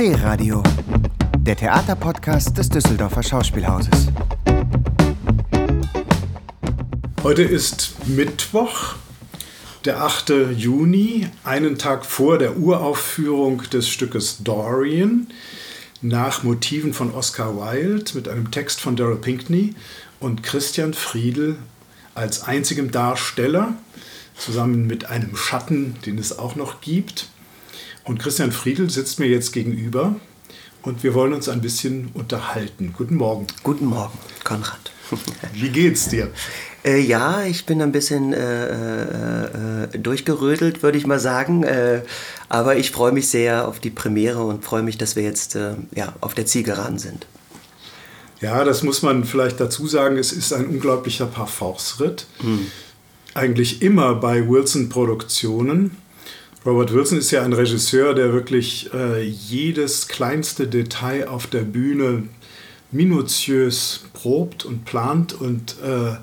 [0.00, 0.62] D-Radio,
[1.40, 4.06] der Theaterpodcast des Düsseldorfer Schauspielhauses.
[7.22, 8.94] Heute ist Mittwoch,
[9.84, 10.54] der 8.
[10.56, 15.26] Juni, einen Tag vor der Uraufführung des Stückes Dorian
[16.00, 19.74] nach Motiven von Oscar Wilde mit einem Text von Daryl Pinkney
[20.18, 21.56] und Christian Friedel
[22.14, 23.74] als einzigem Darsteller,
[24.34, 27.28] zusammen mit einem Schatten, den es auch noch gibt.
[28.10, 30.16] Und Christian Friedel sitzt mir jetzt gegenüber
[30.82, 32.92] und wir wollen uns ein bisschen unterhalten.
[32.98, 33.46] Guten Morgen.
[33.62, 34.90] Guten Morgen, Konrad.
[35.52, 36.28] Wie geht's dir?
[36.84, 41.62] Äh, ja, ich bin ein bisschen äh, äh, äh durchgerödelt, würde ich mal sagen.
[41.62, 42.02] Äh,
[42.48, 45.74] aber ich freue mich sehr auf die Premiere und freue mich, dass wir jetzt äh,
[45.94, 47.28] ja, auf der Zielgeraden sind.
[48.40, 50.16] Ja, das muss man vielleicht dazu sagen.
[50.16, 52.26] Es ist ein unglaublicher Parforce-Ritt.
[52.40, 52.66] Hm.
[53.34, 55.96] Eigentlich immer bei Wilson Produktionen.
[56.66, 62.24] Robert Wilson ist ja ein Regisseur, der wirklich äh, jedes kleinste Detail auf der Bühne
[62.90, 66.16] minutiös probt und plant und äh,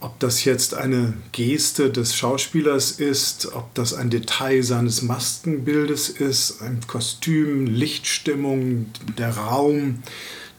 [0.00, 6.60] ob das jetzt eine Geste des Schauspielers ist, ob das ein Detail seines Maskenbildes ist,
[6.60, 8.86] ein Kostüm, Lichtstimmung,
[9.16, 10.02] der Raum,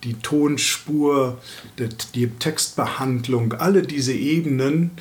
[0.06, 1.42] die Tonspur,
[2.16, 4.92] die Textbehandlung, alle diese Ebenen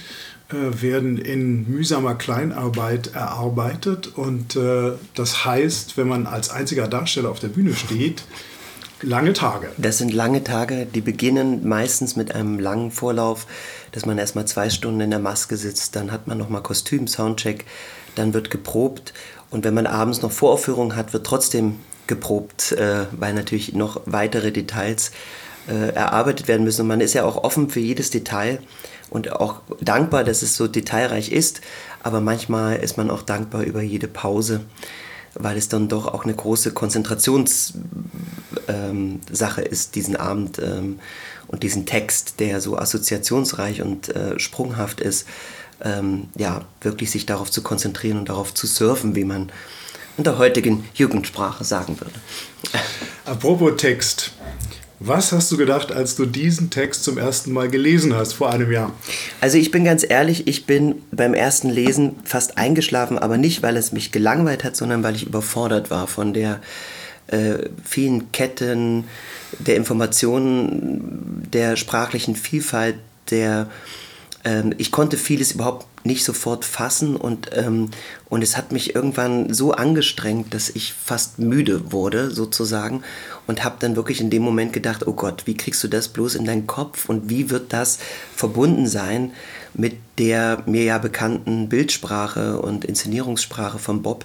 [0.52, 4.16] werden in mühsamer Kleinarbeit erarbeitet.
[4.16, 8.24] Und äh, das heißt, wenn man als einziger Darsteller auf der Bühne steht,
[9.02, 9.70] lange Tage.
[9.78, 13.46] Das sind lange Tage, die beginnen meistens mit einem langen Vorlauf,
[13.90, 17.64] dass man erstmal zwei Stunden in der Maske sitzt, dann hat man nochmal Kostüm, Soundcheck,
[18.14, 19.12] dann wird geprobt
[19.52, 24.50] und wenn man abends noch Voraufführungen hat, wird trotzdem geprobt, äh, weil natürlich noch weitere
[24.50, 25.12] Details
[25.68, 26.82] äh, erarbeitet werden müssen.
[26.82, 28.60] Und man ist ja auch offen für jedes Detail
[29.12, 31.60] und auch dankbar, dass es so detailreich ist.
[32.02, 34.62] Aber manchmal ist man auch dankbar über jede Pause,
[35.34, 37.74] weil es dann doch auch eine große Konzentrationssache
[38.68, 39.20] ähm,
[39.70, 40.98] ist, diesen Abend ähm,
[41.46, 45.28] und diesen Text, der so assoziationsreich und äh, sprunghaft ist,
[45.82, 49.52] ähm, ja, wirklich sich darauf zu konzentrieren und darauf zu surfen, wie man
[50.16, 52.14] in der heutigen Jugendsprache sagen würde.
[53.26, 54.32] Apropos Text.
[55.04, 58.70] Was hast du gedacht, als du diesen Text zum ersten Mal gelesen hast vor einem
[58.70, 58.92] Jahr?
[59.40, 63.76] Also ich bin ganz ehrlich, ich bin beim ersten Lesen fast eingeschlafen, aber nicht, weil
[63.76, 66.60] es mich gelangweilt hat, sondern weil ich überfordert war von der
[67.26, 69.04] äh, vielen Ketten
[69.58, 72.94] der Informationen, der sprachlichen Vielfalt,
[73.30, 73.68] der
[74.44, 77.90] ähm, ich konnte vieles überhaupt nicht sofort fassen und, ähm,
[78.28, 83.02] und es hat mich irgendwann so angestrengt, dass ich fast müde wurde sozusagen
[83.46, 86.34] und habe dann wirklich in dem Moment gedacht, oh Gott, wie kriegst du das bloß
[86.34, 87.98] in deinen Kopf und wie wird das
[88.34, 89.32] verbunden sein
[89.74, 94.24] mit der mir ja bekannten Bildsprache und Inszenierungssprache von Bob.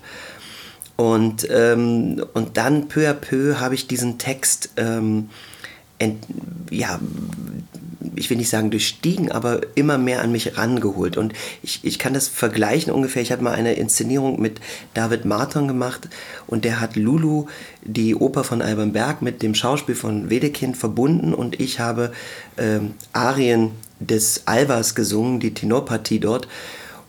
[0.96, 5.30] Und, ähm, und dann peu à peu habe ich diesen Text ähm,
[6.00, 6.26] ent,
[6.72, 7.00] ja,
[8.16, 11.18] ich will nicht sagen durchstiegen, aber immer mehr an mich rangeholt.
[11.18, 13.22] Und ich, ich kann das vergleichen ungefähr.
[13.22, 14.60] Ich habe mal eine Inszenierung mit
[14.94, 16.08] David Marton gemacht
[16.46, 17.48] und der hat Lulu,
[17.84, 22.12] die Oper von Alban Berg, mit dem Schauspiel von Wedekind verbunden und ich habe
[22.58, 26.48] ähm, Arien des Alvas gesungen, die Tenorpartie dort.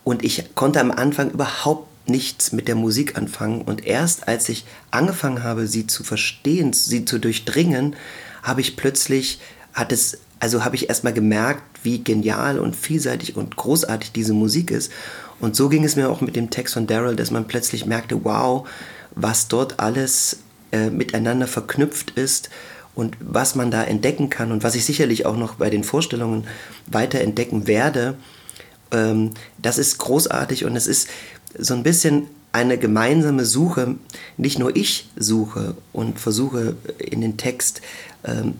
[0.03, 3.61] Und ich konnte am Anfang überhaupt nichts mit der Musik anfangen.
[3.61, 7.95] Und erst als ich angefangen habe, sie zu verstehen, sie zu durchdringen,
[8.41, 9.39] habe ich plötzlich,
[9.73, 14.71] hat es, also habe ich erstmal gemerkt, wie genial und vielseitig und großartig diese Musik
[14.71, 14.91] ist.
[15.39, 18.23] Und so ging es mir auch mit dem Text von Daryl, dass man plötzlich merkte,
[18.23, 18.67] wow,
[19.15, 20.39] was dort alles
[20.71, 22.49] äh, miteinander verknüpft ist
[22.95, 26.45] und was man da entdecken kann und was ich sicherlich auch noch bei den Vorstellungen
[26.87, 28.15] weiter entdecken werde.
[28.91, 31.09] Ähm, das ist großartig und es ist
[31.57, 33.95] so ein bisschen eine gemeinsame Suche,
[34.37, 37.81] nicht nur ich suche und versuche in den Text
[38.23, 38.55] ähm,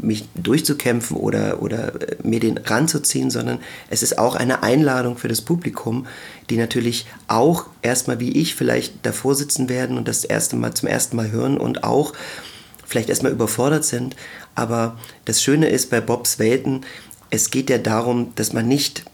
[0.00, 1.92] mich durchzukämpfen oder, oder
[2.22, 6.06] mir den ranzuziehen, sondern es ist auch eine Einladung für das Publikum,
[6.48, 10.88] die natürlich auch erstmal wie ich vielleicht davor sitzen werden und das erste Mal zum
[10.88, 12.12] ersten Mal hören und auch
[12.84, 14.16] vielleicht erstmal überfordert sind.
[14.56, 16.84] Aber das Schöne ist bei Bobs Welten,
[17.30, 19.04] es geht ja darum, dass man nicht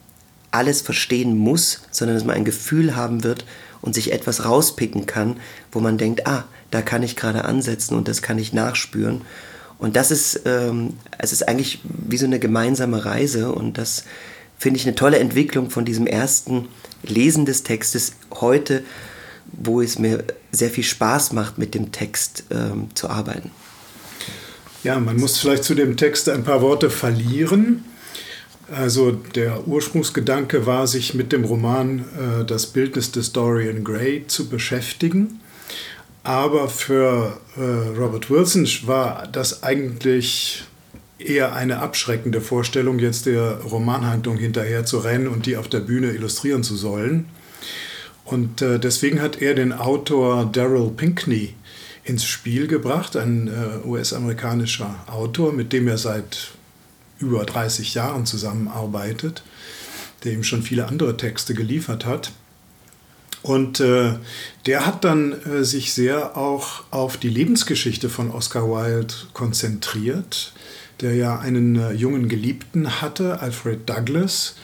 [0.50, 3.44] alles verstehen muss, sondern dass man ein Gefühl haben wird,
[3.86, 5.36] und sich etwas rauspicken kann,
[5.72, 9.22] wo man denkt, ah, da kann ich gerade ansetzen und das kann ich nachspüren.
[9.78, 14.04] Und das ist, ähm, es ist eigentlich wie so eine gemeinsame Reise und das
[14.58, 16.68] finde ich eine tolle Entwicklung von diesem ersten
[17.02, 18.82] Lesen des Textes heute,
[19.52, 23.50] wo es mir sehr viel Spaß macht, mit dem Text ähm, zu arbeiten.
[24.82, 27.84] Ja, man muss vielleicht zu dem Text ein paar Worte verlieren.
[28.70, 34.48] Also der Ursprungsgedanke war, sich mit dem Roman äh, Das Bildnis des Dorian Gray zu
[34.48, 35.40] beschäftigen.
[36.24, 37.60] Aber für äh,
[37.96, 40.64] Robert Wilson war das eigentlich
[41.18, 46.10] eher eine abschreckende Vorstellung, jetzt der Romanhandlung hinterher zu rennen und die auf der Bühne
[46.10, 47.26] illustrieren zu sollen.
[48.24, 51.54] Und äh, deswegen hat er den Autor Daryl Pinkney
[52.02, 56.50] ins Spiel gebracht, ein äh, US-amerikanischer Autor, mit dem er seit
[57.18, 59.42] über 30 Jahren zusammenarbeitet,
[60.24, 62.32] der ihm schon viele andere Texte geliefert hat.
[63.42, 64.14] Und äh,
[64.66, 70.52] der hat dann äh, sich sehr auch auf die Lebensgeschichte von Oscar Wilde konzentriert,
[71.00, 74.56] der ja einen äh, jungen Geliebten hatte, Alfred Douglas.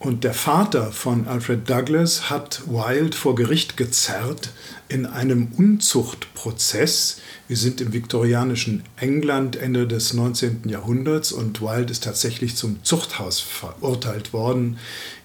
[0.00, 4.50] Und der Vater von Alfred Douglas hat Wilde vor Gericht gezerrt
[4.88, 7.18] in einem Unzuchtprozess.
[7.48, 10.62] Wir sind im viktorianischen England Ende des 19.
[10.64, 14.78] Jahrhunderts und Wilde ist tatsächlich zum Zuchthaus verurteilt worden,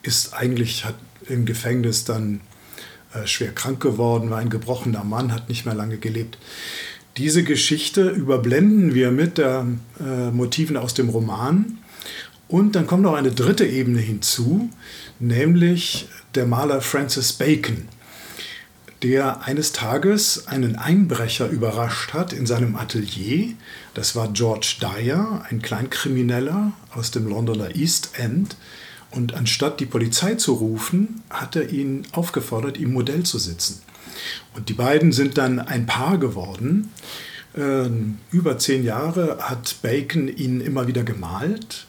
[0.03, 0.95] ist eigentlich hat
[1.29, 2.41] im Gefängnis dann
[3.13, 6.37] äh, schwer krank geworden, war ein gebrochener Mann, hat nicht mehr lange gelebt.
[7.15, 11.77] Diese Geschichte überblenden wir mit den äh, Motiven aus dem Roman.
[12.47, 14.69] Und dann kommt noch eine dritte Ebene hinzu,
[15.19, 17.87] nämlich der Maler Francis Bacon,
[19.01, 23.53] der eines Tages einen Einbrecher überrascht hat in seinem Atelier.
[23.93, 28.55] Das war George Dyer, ein Kleinkrimineller aus dem Londoner East End.
[29.11, 33.81] Und anstatt die Polizei zu rufen, hat er ihn aufgefordert, ihm Modell zu sitzen.
[34.53, 36.91] Und die beiden sind dann ein Paar geworden.
[37.55, 37.89] Äh,
[38.31, 41.87] über zehn Jahre hat Bacon ihn immer wieder gemalt.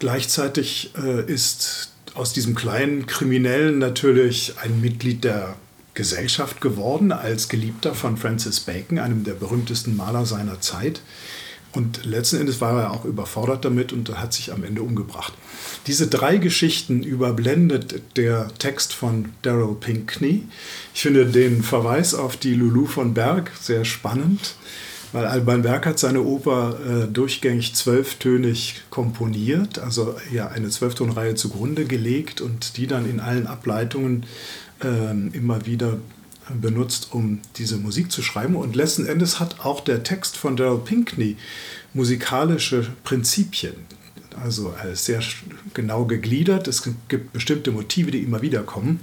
[0.00, 5.54] Gleichzeitig äh, ist aus diesem kleinen Kriminellen natürlich ein Mitglied der
[5.94, 11.02] Gesellschaft geworden, als Geliebter von Francis Bacon, einem der berühmtesten Maler seiner Zeit.
[11.72, 15.34] Und letzten Endes war er auch überfordert damit und hat sich am Ende umgebracht.
[15.86, 20.48] Diese drei Geschichten überblendet der Text von Daryl Pinkney.
[20.94, 24.54] Ich finde den Verweis auf die Lulu von Berg sehr spannend,
[25.12, 31.84] weil Alban Berg hat seine Oper äh, durchgängig zwölftönig komponiert, also ja eine Zwölftonreihe zugrunde
[31.84, 34.26] gelegt und die dann in allen Ableitungen
[34.82, 35.98] äh, immer wieder
[36.60, 38.56] benutzt, um diese Musik zu schreiben.
[38.56, 41.36] Und letzten Endes hat auch der Text von Daryl Pinkney
[41.94, 43.74] musikalische Prinzipien.
[44.42, 45.20] Also er ist sehr
[45.74, 46.68] genau gegliedert.
[46.68, 49.00] Es gibt bestimmte Motive, die immer wieder kommen.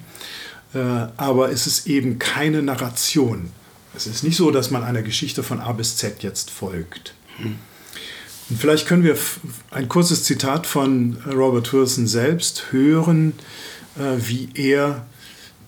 [0.74, 0.80] Äh,
[1.18, 3.51] aber es ist eben keine Narration.
[3.98, 7.16] Es ist nicht so, dass man einer Geschichte von A bis Z jetzt folgt.
[8.50, 9.18] Und vielleicht können wir
[9.72, 13.34] ein kurzes Zitat von Robert Wilson selbst hören,
[13.98, 15.08] äh, wie er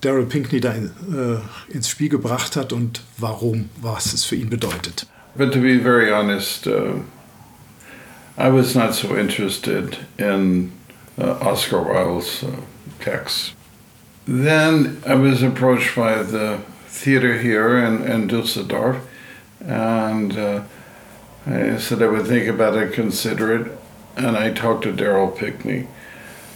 [0.02, 0.84] Daryl Pinkney da äh,
[1.70, 5.08] ins Spiel gebracht hat und warum, was es für ihn bedeutet.
[5.36, 7.02] But to be very honest, uh,
[8.38, 10.72] I was not so interested in
[11.18, 12.48] uh, Oscar Wilde's uh,
[13.04, 13.54] texts.
[14.28, 19.08] Then I was approached by the theater here in, in Dusseldorf,
[19.62, 20.64] and uh,
[21.46, 23.78] I said I would think about it, consider it,
[24.18, 25.88] and I talked to Daryl Pinkney.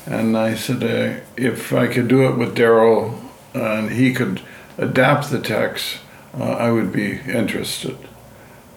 [0.06, 3.22] And I said, uh, if I could do it with Daryl
[3.54, 4.42] and he could
[4.78, 6.00] adapt the text,
[6.38, 7.98] uh, I would be interested.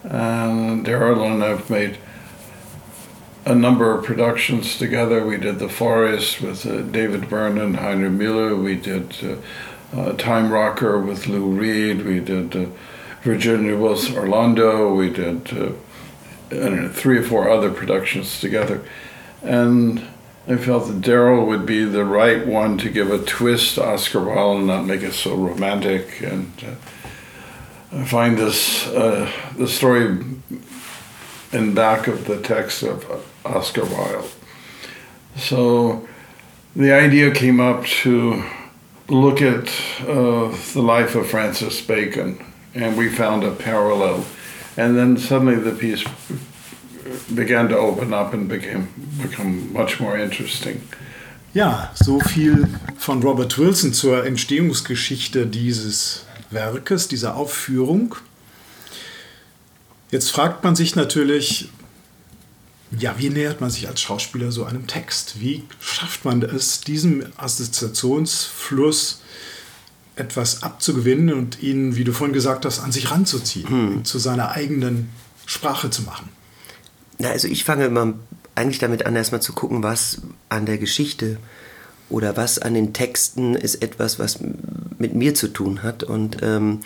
[0.03, 1.97] And Daryl and I've made
[3.45, 5.25] a number of productions together.
[5.25, 8.55] We did The Forest with uh, David Byrne and Heiner Mueller.
[8.55, 9.15] We did
[9.95, 12.05] uh, uh, Time Rocker with Lou Reed.
[12.05, 12.65] We did uh,
[13.21, 14.93] Virginia Wills Orlando.
[14.93, 15.71] We did uh,
[16.51, 18.83] know, three or four other productions together.
[19.43, 20.07] And
[20.47, 24.23] I felt that Daryl would be the right one to give a twist to Oscar
[24.23, 26.21] Wilde and not make it so romantic.
[26.21, 30.23] And uh, I find this uh, the story
[31.51, 34.29] in back of the text of Oscar Wilde.
[35.35, 36.07] So
[36.75, 38.43] the idea came up to
[39.09, 39.69] look at
[40.07, 42.37] uh, the life of Francis Bacon,
[42.73, 44.25] and we found a parallel.
[44.75, 46.03] And then suddenly the piece
[47.33, 48.89] began to open up and became
[49.21, 50.81] become much more interesting.
[51.53, 58.15] Ja, so viel von Robert Wilson zur Entstehungsgeschichte dieses Werkes, dieser Aufführung.
[60.11, 61.69] Jetzt fragt man sich natürlich,
[62.91, 65.39] ja, wie nähert man sich als Schauspieler so einem Text?
[65.39, 69.21] Wie schafft man es, diesem Assoziationsfluss
[70.15, 74.05] etwas abzugewinnen und ihn, wie du vorhin gesagt hast, an sich ranzuziehen, hm.
[74.05, 75.09] zu seiner eigenen
[75.45, 76.29] Sprache zu machen?
[77.19, 78.13] Na, also ich fange immer
[78.55, 81.37] eigentlich damit an, erstmal zu gucken, was an der Geschichte
[82.09, 84.39] oder was an den Texten ist etwas, was
[84.97, 86.03] mit mir zu tun hat.
[86.03, 86.85] Und ähm, äh,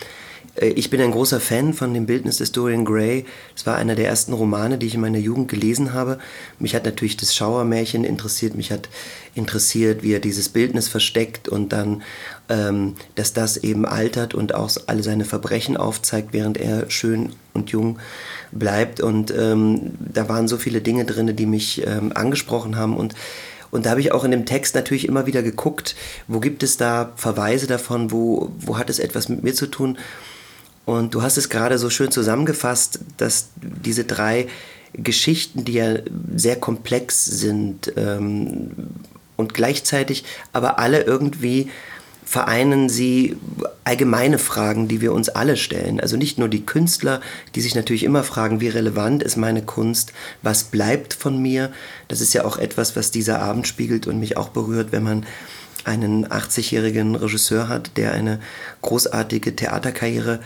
[0.56, 3.26] ich bin ein großer Fan von dem Bildnis des Dorian Gray.
[3.56, 6.20] Es war einer der ersten Romane, die ich in meiner Jugend gelesen habe.
[6.60, 8.56] Mich hat natürlich das Schauermärchen interessiert.
[8.56, 8.90] Mich hat
[9.34, 12.04] interessiert, wie er dieses Bildnis versteckt und dann,
[12.50, 17.72] ähm, dass das eben altert und auch alle seine Verbrechen aufzeigt, während er schön und
[17.72, 18.00] jung
[18.52, 19.00] bleibt.
[19.00, 23.16] Und ähm, da waren so viele Dinge drin, die mich ähm, angesprochen haben und
[23.72, 25.96] und da habe ich auch in dem Text natürlich immer wieder geguckt,
[26.28, 29.98] wo gibt es da Verweise davon, wo, wo hat es etwas mit mir zu tun.
[30.86, 34.48] Und du hast es gerade so schön zusammengefasst, dass diese drei
[34.94, 36.00] Geschichten, die ja
[36.36, 38.72] sehr komplex sind ähm,
[39.38, 41.70] und gleichzeitig aber alle irgendwie
[42.32, 43.36] vereinen sie
[43.84, 46.00] allgemeine Fragen, die wir uns alle stellen.
[46.00, 47.20] Also nicht nur die Künstler,
[47.56, 51.74] die sich natürlich immer fragen, wie relevant ist meine Kunst, was bleibt von mir.
[52.08, 55.26] Das ist ja auch etwas, was dieser Abend spiegelt und mich auch berührt, wenn man
[55.86, 58.40] einen 80-jährigen Regisseur hat, der eine
[58.82, 60.40] großartige Theaterkarriere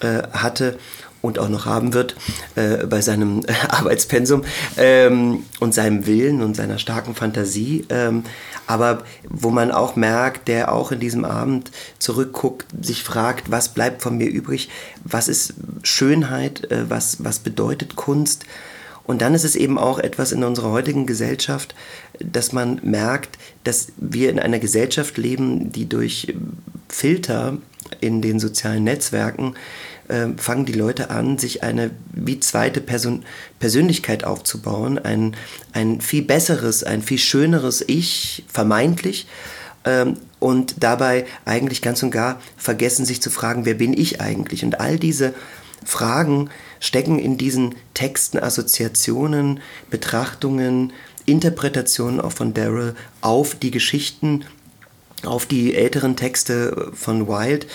[0.00, 0.78] äh, hatte
[1.22, 2.16] und auch noch haben wird
[2.54, 4.44] äh, bei seinem Arbeitspensum
[4.76, 7.84] ähm, und seinem Willen und seiner starken Fantasie.
[7.90, 8.24] Ähm,
[8.66, 14.02] aber wo man auch merkt, der auch in diesem Abend zurückguckt, sich fragt, was bleibt
[14.02, 14.70] von mir übrig,
[15.04, 18.44] was ist Schönheit, äh, was, was bedeutet Kunst.
[19.10, 21.74] Und dann ist es eben auch etwas in unserer heutigen Gesellschaft,
[22.20, 26.32] dass man merkt, dass wir in einer Gesellschaft leben, die durch
[26.88, 27.58] Filter
[28.00, 29.56] in den sozialen Netzwerken
[30.06, 33.24] äh, fangen die Leute an, sich eine wie zweite Person
[33.58, 35.34] Persönlichkeit aufzubauen, ein,
[35.72, 39.26] ein viel besseres, ein viel schöneres Ich, vermeintlich,
[39.84, 44.64] ähm, und dabei eigentlich ganz und gar vergessen, sich zu fragen, wer bin ich eigentlich?
[44.64, 45.34] Und all diese
[45.84, 49.60] Fragen stecken in diesen Texten, Assoziationen,
[49.90, 50.92] Betrachtungen,
[51.26, 54.44] Interpretationen auch von Daryl auf die Geschichten,
[55.24, 57.66] auf die älteren Texte von Wilde.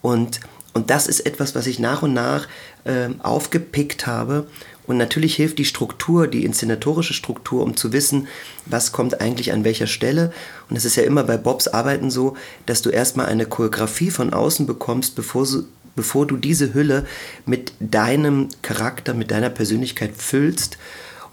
[0.00, 0.40] Und
[0.74, 2.48] und das ist etwas, was ich nach und nach
[2.84, 4.48] äh, aufgepickt habe.
[4.86, 8.26] Und natürlich hilft die Struktur, die inszenatorische Struktur, um zu wissen,
[8.66, 10.32] was kommt eigentlich an welcher Stelle.
[10.68, 14.34] Und es ist ja immer bei Bobs Arbeiten so, dass du erstmal eine Choreografie von
[14.34, 15.46] außen bekommst, bevor,
[15.96, 17.06] bevor du diese Hülle
[17.46, 20.78] mit deinem Charakter, mit deiner Persönlichkeit füllst.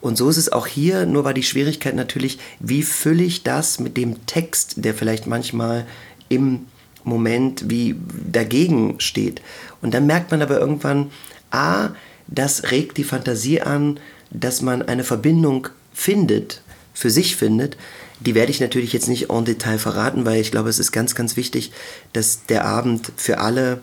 [0.01, 3.79] Und so ist es auch hier, nur war die Schwierigkeit natürlich, wie fülle ich das
[3.79, 5.85] mit dem Text, der vielleicht manchmal
[6.29, 6.65] im
[7.03, 7.95] Moment wie
[8.31, 9.41] dagegen steht.
[9.81, 11.11] Und dann merkt man aber irgendwann,
[11.51, 11.89] a,
[12.27, 13.99] das regt die Fantasie an,
[14.31, 16.61] dass man eine Verbindung findet,
[16.93, 17.77] für sich findet.
[18.19, 21.15] Die werde ich natürlich jetzt nicht en Detail verraten, weil ich glaube, es ist ganz,
[21.15, 21.71] ganz wichtig,
[22.13, 23.81] dass der Abend für alle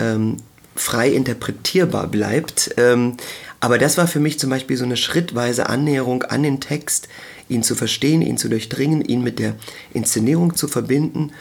[0.00, 0.38] ähm,
[0.74, 2.74] frei interpretierbar bleibt.
[2.76, 3.16] Ähm,
[3.60, 7.08] aber das war für mich zum Beispiel so eine schrittweise Annäherung an den Text,
[7.48, 9.54] ihn zu verstehen, ihn zu durchdringen, ihn mit der
[9.92, 11.32] Inszenierung zu verbinden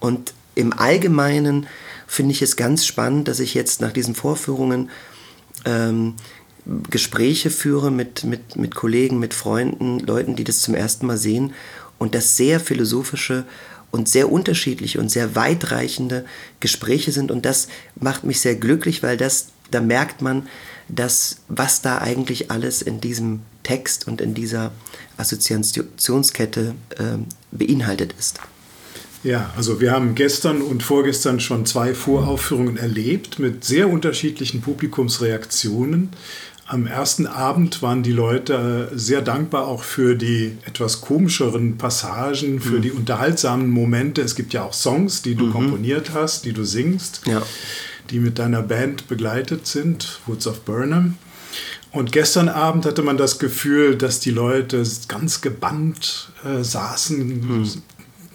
[0.00, 1.68] und im Allgemeinen
[2.08, 4.90] finde ich es ganz spannend, dass ich jetzt nach diesen Vorführungen
[5.64, 6.14] ähm,
[6.90, 11.52] Gespräche führe mit, mit, mit Kollegen, mit Freunden, Leuten, die das zum ersten Mal sehen
[11.98, 13.44] und das sehr philosophische
[13.90, 16.24] und sehr unterschiedliche und sehr weitreichende
[16.60, 20.48] Gespräche sind und das macht mich sehr glücklich, weil das da merkt man,
[20.88, 24.72] dass was da eigentlich alles in diesem Text und in dieser
[25.18, 27.02] Assoziationskette äh,
[27.52, 28.40] beinhaltet ist.
[29.24, 36.10] Ja, also wir haben gestern und vorgestern schon zwei Voraufführungen erlebt mit sehr unterschiedlichen Publikumsreaktionen.
[36.68, 42.76] Am ersten Abend waren die Leute sehr dankbar auch für die etwas komischeren Passagen, für
[42.76, 42.82] mhm.
[42.82, 44.20] die unterhaltsamen Momente.
[44.20, 45.52] Es gibt ja auch Songs, die du mhm.
[45.52, 47.42] komponiert hast, die du singst, ja.
[48.10, 51.16] die mit deiner Band begleitet sind, Woods of Burnham.
[51.90, 57.66] Und gestern Abend hatte man das Gefühl, dass die Leute ganz gebannt äh, saßen, mhm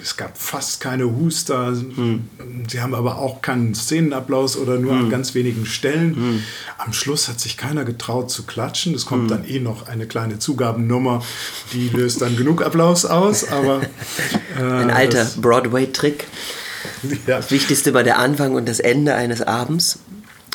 [0.03, 1.67] es gab fast keine Huster.
[1.67, 2.27] Hm.
[2.67, 5.05] Sie haben aber auch keinen Szenenapplaus oder nur hm.
[5.05, 6.15] an ganz wenigen Stellen.
[6.15, 6.43] Hm.
[6.77, 8.93] Am Schluss hat sich keiner getraut zu klatschen.
[8.93, 9.37] Es kommt hm.
[9.37, 11.23] dann eh noch eine kleine Zugabennummer,
[11.71, 13.47] die löst dann genug Applaus aus.
[13.47, 13.81] Aber,
[14.59, 16.27] äh, Ein alter Broadway-Trick.
[17.27, 17.37] Ja.
[17.37, 19.99] Das Wichtigste war der Anfang und das Ende eines Abends.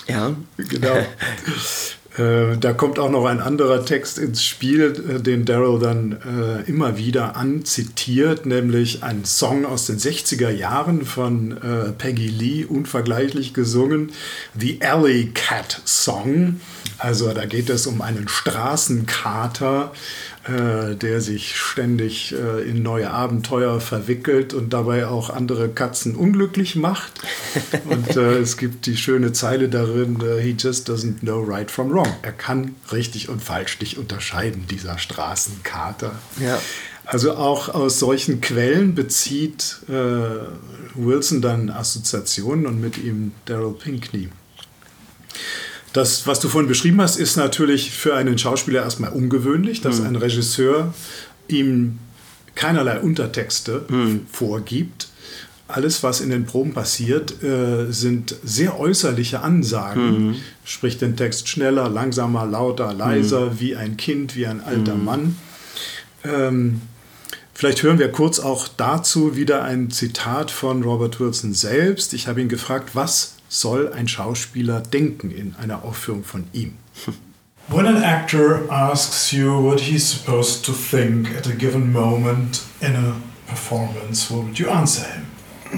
[0.07, 0.35] Ja.
[0.57, 0.97] Genau.
[2.19, 6.69] Äh, da kommt auch noch ein anderer Text ins Spiel, äh, den Daryl dann äh,
[6.69, 13.55] immer wieder anzitiert, nämlich ein Song aus den 60er Jahren von äh, Peggy Lee, unvergleichlich
[13.55, 14.11] gesungen,
[14.59, 16.61] The Alley Cat Song.
[16.99, 19.93] Also da geht es um einen Straßenkater,
[20.49, 26.75] äh, der sich ständig äh, in neue Abenteuer verwickelt und dabei auch andere Katzen unglücklich
[26.77, 27.13] macht.
[27.89, 31.91] Und äh, es gibt die schöne Zeile darin, äh, he just doesn't know right from
[31.91, 32.09] wrong.
[32.23, 36.13] Er kann richtig und falsch nicht unterscheiden, dieser Straßenkater.
[36.41, 36.59] Ja.
[37.05, 39.93] Also auch aus solchen Quellen bezieht äh,
[40.95, 44.29] Wilson dann Assoziationen und mit ihm Daryl Pinkney.
[45.99, 50.15] Das, was du vorhin beschrieben hast, ist natürlich für einen Schauspieler erstmal ungewöhnlich, dass ein
[50.15, 50.95] Regisseur
[51.49, 51.99] ihm
[52.55, 53.85] keinerlei Untertexte
[54.31, 55.09] vorgibt.
[55.67, 60.37] Alles, was in den Proben passiert, äh, sind sehr äußerliche Ansagen.
[60.65, 65.35] Sprich den Text schneller, langsamer, lauter, leiser, wie ein Kind, wie ein alter Mann.
[66.23, 66.81] Ähm,
[67.55, 72.15] vielleicht hören wir kurz auch dazu wieder ein Zitat von Robert Wilson selbst.
[72.15, 76.79] Ich habe ihn gefragt, was soll ein Schauspieler denken in einer Aufführung von ihm?
[77.71, 82.97] When an actor asks you what he's supposed to think at a given moment in
[82.97, 85.27] a performance, what would you answer him?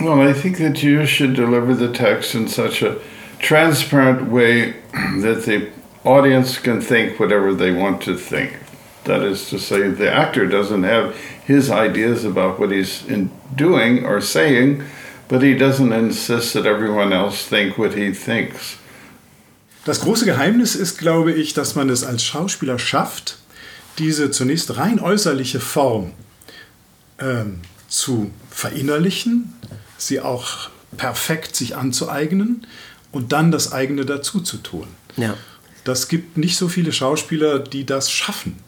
[0.05, 3.01] Well, I think that you should deliver the text in such a
[3.41, 5.71] transparent way that the
[6.05, 8.57] audience can think whatever they want to think.
[9.05, 14.05] That is to say, the actor doesn't have his ideas about what he's in doing
[14.05, 14.85] or saying,
[15.31, 18.77] but he doesn't insist that everyone else think what he thinks.
[19.87, 23.39] Das große Geheimnis ist, glaube ich, dass man es als Schauspieler schafft,
[23.99, 26.13] diese zunächst rein äußerliche Form
[27.19, 29.55] ähm, zu verinnerlichen,
[29.97, 32.67] sie auch perfekt sich anzueignen
[33.13, 34.89] und dann das eigene dazu zu tun.
[35.17, 35.35] Ja.
[35.85, 38.59] Das gibt nicht so viele Schauspieler, die das schaffen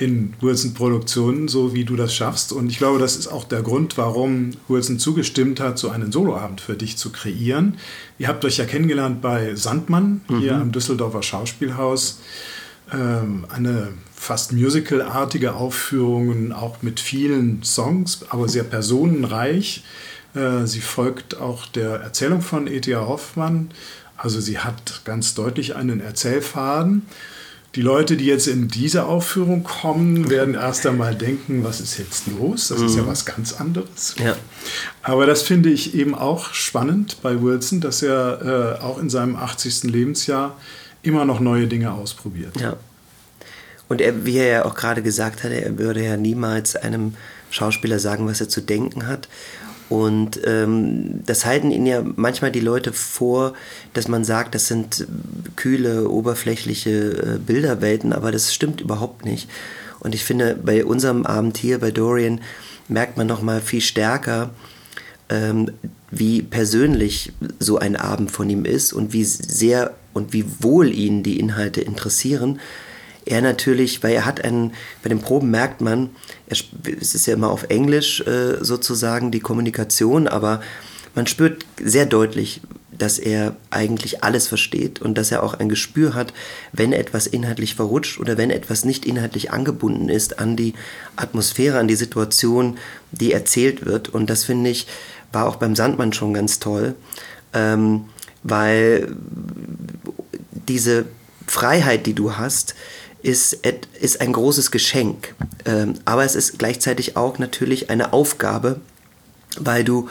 [0.00, 2.52] in Wilson-Produktionen, so wie du das schaffst.
[2.52, 6.62] Und ich glaube, das ist auch der Grund, warum Wilson zugestimmt hat, so einen Soloabend
[6.62, 7.76] für dich zu kreieren.
[8.18, 12.20] Ihr habt euch ja kennengelernt bei Sandmann hier am Düsseldorfer Schauspielhaus.
[12.90, 19.84] Ähm, eine fast musicalartige Aufführung, auch mit vielen Songs, aber sehr personenreich.
[20.34, 23.06] Äh, sie folgt auch der Erzählung von E.T.A.
[23.06, 23.70] Hoffmann.
[24.16, 27.06] Also sie hat ganz deutlich einen Erzählfaden.
[27.76, 32.26] Die Leute, die jetzt in diese Aufführung kommen, werden erst einmal denken, was ist jetzt
[32.26, 32.68] los?
[32.68, 34.16] Das ist ja was ganz anderes.
[34.18, 34.36] Ja.
[35.02, 39.36] Aber das finde ich eben auch spannend bei Wilson, dass er äh, auch in seinem
[39.36, 39.84] 80.
[39.84, 40.56] Lebensjahr
[41.02, 42.60] immer noch neue Dinge ausprobiert.
[42.60, 42.76] Ja.
[43.88, 47.14] Und er, wie er ja auch gerade gesagt hat, er würde ja niemals einem
[47.50, 49.28] Schauspieler sagen, was er zu denken hat.
[49.90, 53.54] Und ähm, das halten ihnen ja manchmal die Leute vor,
[53.92, 55.06] dass man sagt, das sind
[55.56, 59.50] kühle, oberflächliche äh, Bilderwelten, aber das stimmt überhaupt nicht.
[59.98, 62.40] Und ich finde, bei unserem Abend hier bei Dorian
[62.86, 64.50] merkt man noch mal viel stärker,
[65.28, 65.72] ähm,
[66.12, 71.24] wie persönlich so ein Abend von ihm ist und wie sehr und wie wohl ihn
[71.24, 72.60] die Inhalte interessieren.
[73.26, 76.10] Er natürlich, weil er hat einen, bei den Proben merkt man,
[76.46, 76.56] er,
[77.00, 80.60] es ist ja immer auf Englisch äh, sozusagen die Kommunikation, aber
[81.14, 82.60] man spürt sehr deutlich,
[83.00, 86.32] dass er eigentlich alles versteht und dass er auch ein Gespür hat,
[86.72, 90.74] wenn etwas inhaltlich verrutscht oder wenn etwas nicht inhaltlich angebunden ist an die
[91.16, 92.78] Atmosphäre, an die Situation,
[93.10, 94.10] die erzählt wird.
[94.10, 94.86] Und das finde ich,
[95.32, 96.94] war auch beim Sandmann schon ganz toll,
[97.54, 98.04] ähm,
[98.42, 99.08] weil
[100.68, 101.06] diese
[101.46, 102.74] Freiheit, die du hast,
[103.22, 103.66] ist,
[104.00, 105.34] ist ein großes Geschenk.
[105.64, 108.80] Ähm, aber es ist gleichzeitig auch natürlich eine Aufgabe,
[109.58, 110.08] weil du,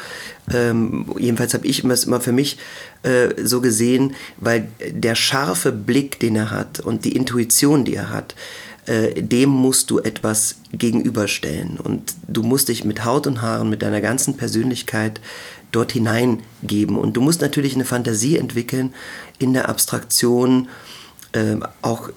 [0.54, 2.58] ähm, jedenfalls habe ich es immer für mich
[3.04, 8.10] äh, so gesehen, weil der scharfe Blick, den er hat und die Intuition, die er
[8.10, 8.36] hat,
[8.86, 11.78] äh, dem musst du etwas gegenüberstellen.
[11.78, 15.22] Und du musst dich mit Haut und Haaren, mit deiner ganzen Persönlichkeit
[15.72, 16.98] dort hineingeben.
[16.98, 18.94] Und du musst natürlich eine Fantasie entwickeln
[19.38, 20.68] in der Abstraktion,
[21.34, 22.10] ähm, auch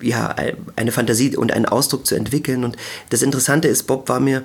[0.00, 0.34] ja,
[0.76, 2.64] eine Fantasie und einen Ausdruck zu entwickeln.
[2.64, 2.76] Und
[3.10, 4.42] das Interessante ist, Bob war mir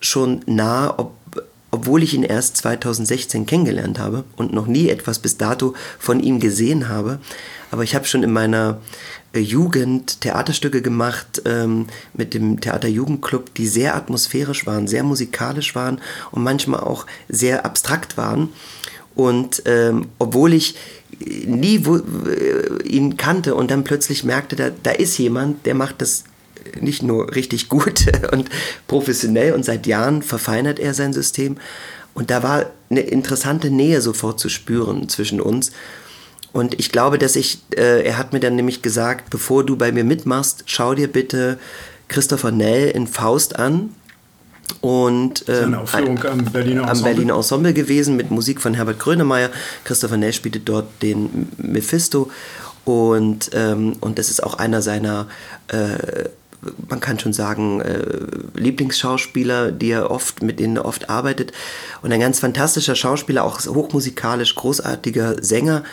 [0.00, 1.14] schon nah, ob,
[1.70, 6.40] obwohl ich ihn erst 2016 kennengelernt habe und noch nie etwas bis dato von ihm
[6.40, 7.18] gesehen habe.
[7.70, 8.78] Aber ich habe schon in meiner
[9.32, 16.00] äh, Jugend Theaterstücke gemacht ähm, mit dem Theaterjugendclub, die sehr atmosphärisch waren, sehr musikalisch waren
[16.30, 18.50] und manchmal auch sehr abstrakt waren.
[19.14, 20.74] Und ähm, obwohl ich
[21.46, 21.84] nie
[22.84, 26.24] ihn kannte und dann plötzlich merkte, da, da ist jemand, der macht das
[26.80, 28.48] nicht nur richtig gut und
[28.86, 31.56] professionell und seit Jahren verfeinert er sein System.
[32.14, 35.72] Und da war eine interessante Nähe sofort zu spüren zwischen uns.
[36.52, 39.90] Und ich glaube, dass ich, äh, er hat mir dann nämlich gesagt, bevor du bei
[39.90, 41.58] mir mitmachst, schau dir bitte
[42.08, 43.94] Christopher Nell in Faust an.
[44.80, 47.14] Und Eine ähm, Aufführung am Berliner am Ensemble.
[47.14, 49.50] Berliner Ensemble gewesen mit Musik von Herbert Grönemeyer.
[49.84, 52.30] Christopher Nell spielte dort den Mephisto
[52.84, 55.28] und, ähm, und das ist auch einer seiner,
[55.68, 56.28] äh,
[56.88, 58.04] man kann schon sagen, äh,
[58.54, 61.52] Lieblingsschauspieler, die er oft, mit denen er oft arbeitet.
[62.02, 65.84] Und ein ganz fantastischer Schauspieler, auch hochmusikalisch, großartiger Sänger.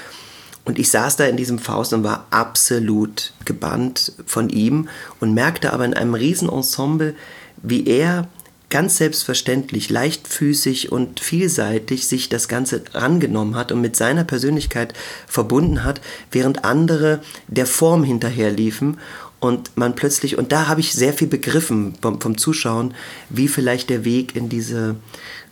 [0.66, 4.90] Und ich saß da in diesem Faust und war absolut gebannt von ihm
[5.20, 7.16] und merkte aber in einem Riesenensemble,
[7.62, 8.28] wie er
[8.70, 14.94] ganz selbstverständlich, leichtfüßig und vielseitig sich das Ganze rangenommen hat und mit seiner Persönlichkeit
[15.28, 16.02] verbunden hat,
[16.32, 18.98] während andere der Form hinterherliefen
[19.40, 22.94] und man plötzlich, und da habe ich sehr viel begriffen vom, vom Zuschauen,
[23.30, 24.96] wie vielleicht der Weg in diese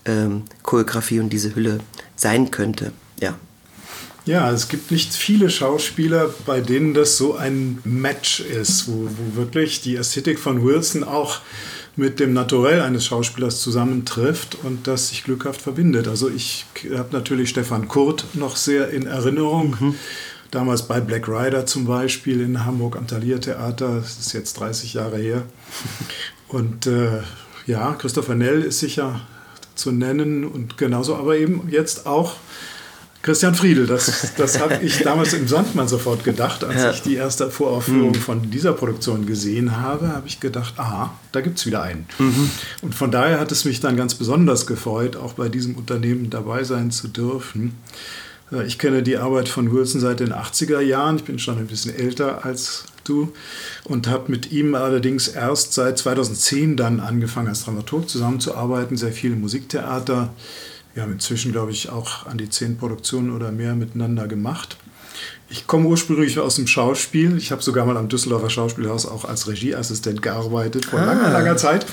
[0.05, 1.79] ähm, Choreografie und diese Hülle
[2.15, 2.91] sein könnte.
[3.21, 3.37] Ja.
[4.25, 9.37] Ja, es gibt nicht viele Schauspieler, bei denen das so ein Match ist, wo, wo
[9.37, 11.39] wirklich die Ästhetik von Wilson auch
[11.97, 16.07] mit dem Naturell eines Schauspielers zusammentrifft und das sich glückhaft verbindet.
[16.07, 19.75] Also ich habe natürlich Stefan Kurt noch sehr in Erinnerung.
[19.79, 19.95] Mhm.
[20.51, 23.95] Damals bei Black Rider zum Beispiel in Hamburg am Thalia Theater.
[23.95, 25.43] Das ist jetzt 30 Jahre her.
[26.47, 27.21] Und äh,
[27.65, 29.21] ja, Christopher Nell ist sicher
[29.75, 32.35] zu nennen und genauso aber eben jetzt auch
[33.27, 36.91] Christian Friedel, das, das habe ich damals im Sandmann sofort gedacht, als ja.
[36.91, 38.15] ich die erste Voraufführung mhm.
[38.15, 42.05] von dieser Produktion gesehen habe, habe ich gedacht, aha, da gibt es wieder einen.
[42.19, 42.49] Mhm.
[42.81, 46.63] Und von daher hat es mich dann ganz besonders gefreut, auch bei diesem Unternehmen dabei
[46.63, 47.75] sein zu dürfen.
[48.49, 51.67] Äh, ich kenne die Arbeit von Wilson seit den 80er Jahren, ich bin schon ein
[51.67, 53.33] bisschen älter als du
[53.83, 59.33] und habe mit ihm allerdings erst seit 2010 dann angefangen als Dramaturg zusammenzuarbeiten, sehr viel
[59.33, 60.33] im Musiktheater
[60.97, 64.77] wir haben inzwischen, glaube ich, auch an die zehn Produktionen oder mehr miteinander gemacht.
[65.49, 67.37] Ich komme ursprünglich aus dem Schauspiel.
[67.37, 71.05] Ich habe sogar mal am Düsseldorfer Schauspielhaus auch als Regieassistent gearbeitet vor ah.
[71.05, 71.85] langer, langer Zeit.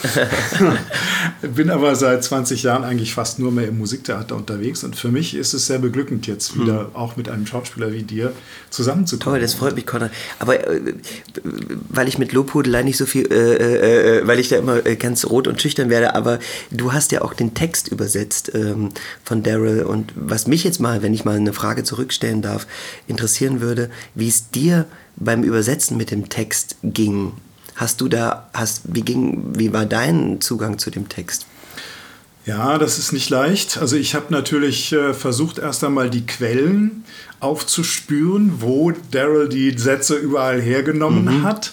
[1.55, 4.83] Bin aber seit 20 Jahren eigentlich fast nur mehr im Musiktheater unterwegs.
[4.83, 6.62] Und für mich ist es sehr beglückend, jetzt hm.
[6.62, 6.97] wieder hm.
[6.97, 8.33] auch mit einem Schauspieler wie dir
[8.71, 9.35] zusammenzukommen.
[9.37, 10.11] Toll, das freut mich, Conrad.
[10.40, 10.95] Aber äh,
[11.88, 14.97] weil ich mit Lobhudelei nicht so viel, äh, äh, äh weil ich da immer äh,
[14.97, 16.40] ganz rot und schüchtern werde, aber
[16.73, 18.88] du hast ja auch den Text übersetzt ähm,
[19.23, 19.85] von Daryl.
[19.85, 22.67] Und was mich jetzt mal, wenn ich mal eine Frage zurückstellen darf,
[23.07, 27.33] interessiert, interessieren würde, wie es dir beim Übersetzen mit dem Text ging.
[27.76, 31.46] Hast du da, hast, wie, ging, wie war dein Zugang zu dem Text?
[32.46, 33.78] Ja, das ist nicht leicht.
[33.78, 37.04] Also ich habe natürlich äh, versucht, erst einmal die Quellen
[37.40, 41.42] aufzuspüren, wo Daryl die Sätze überall hergenommen mhm.
[41.42, 41.72] hat.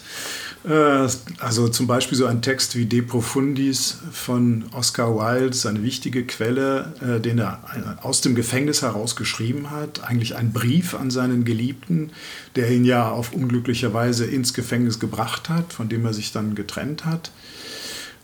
[0.68, 1.08] Äh,
[1.40, 6.94] also zum Beispiel so ein Text wie De Profundis von Oscar Wilde, eine wichtige Quelle,
[7.02, 7.60] äh, den er
[8.02, 10.04] aus dem Gefängnis heraus geschrieben hat.
[10.04, 12.12] Eigentlich ein Brief an seinen Geliebten,
[12.56, 16.56] der ihn ja auf unglückliche Weise ins Gefängnis gebracht hat, von dem er sich dann
[16.56, 17.32] getrennt hat.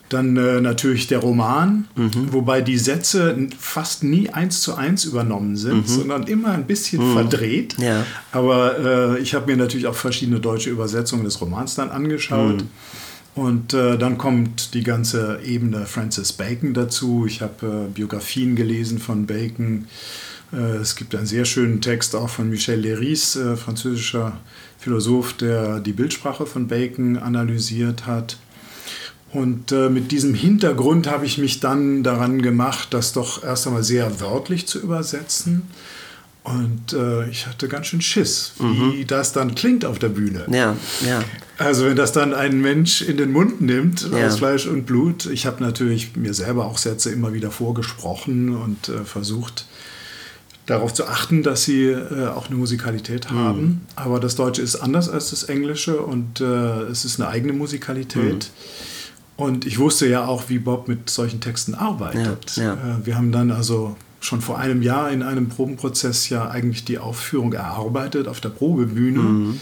[0.09, 2.31] Dann äh, natürlich der Roman, mhm.
[2.31, 5.93] wobei die Sätze fast nie eins zu eins übernommen sind, mhm.
[5.93, 7.13] sondern immer ein bisschen mhm.
[7.13, 7.75] verdreht.
[7.77, 8.05] Ja.
[8.31, 12.61] Aber äh, ich habe mir natürlich auch verschiedene deutsche Übersetzungen des Romans dann angeschaut.
[12.61, 12.69] Mhm.
[13.37, 17.25] Und äh, dann kommt die ganze Ebene Francis Bacon dazu.
[17.27, 19.87] Ich habe äh, Biografien gelesen von Bacon.
[20.51, 24.39] Äh, es gibt einen sehr schönen Text auch von Michel Léris, äh, französischer
[24.79, 28.37] Philosoph, der die Bildsprache von Bacon analysiert hat.
[29.37, 33.83] Und äh, mit diesem Hintergrund habe ich mich dann daran gemacht, das doch erst einmal
[33.83, 35.61] sehr wörtlich zu übersetzen.
[36.43, 38.63] Und äh, ich hatte ganz schön Schiss, wie
[39.03, 39.05] mhm.
[39.05, 40.47] das dann klingt auf der Bühne.
[40.49, 41.23] Ja, ja.
[41.59, 44.25] Also wenn das dann ein Mensch in den Mund nimmt, ja.
[44.25, 45.27] aus Fleisch und Blut.
[45.27, 49.67] Ich habe natürlich mir selber auch Sätze immer wieder vorgesprochen und äh, versucht,
[50.65, 53.37] darauf zu achten, dass sie äh, auch eine Musikalität mhm.
[53.37, 53.61] haben.
[53.61, 53.81] Mhm.
[53.95, 58.49] Aber das Deutsche ist anders als das Englische und äh, es ist eine eigene Musikalität.
[58.49, 58.96] Mhm.
[59.37, 62.55] Und ich wusste ja auch, wie Bob mit solchen Texten arbeitet.
[62.55, 62.73] Ja, ja.
[62.73, 66.97] Äh, wir haben dann also schon vor einem Jahr in einem Probenprozess ja eigentlich die
[66.97, 69.19] Aufführung erarbeitet auf der Probebühne.
[69.19, 69.59] Mhm.